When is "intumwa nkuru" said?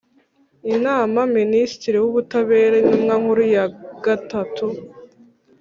2.81-3.43